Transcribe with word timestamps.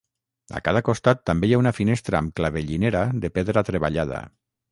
A 0.59 0.61
cada 0.67 0.79
costat 0.87 1.19
també 1.29 1.49
hi 1.49 1.53
ha 1.57 1.59
una 1.63 1.73
finestra 1.81 2.21
amb 2.21 2.35
clavellinera 2.41 3.05
de 3.27 3.33
pedra 3.39 3.65
treballada. 3.71 4.23